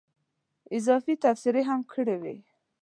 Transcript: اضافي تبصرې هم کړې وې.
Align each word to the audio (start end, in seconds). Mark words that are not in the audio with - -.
اضافي 0.77 1.13
تبصرې 1.23 1.61
هم 1.69 1.79
کړې 1.91 2.15
وې. 2.21 2.37